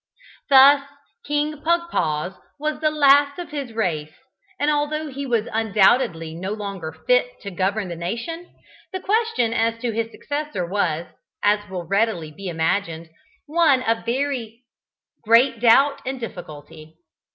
[0.49, 0.81] Thus
[1.27, 4.09] King Pugpoz was the last of his race,
[4.59, 8.51] and although he was undoubtedly no longer fit to govern the nation,
[8.91, 11.05] the question as to his successor was,
[11.43, 13.11] as will readily be imagined,
[13.45, 14.63] one of very
[15.23, 16.97] great doubt and difficulty.